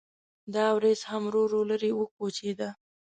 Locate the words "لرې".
1.69-1.91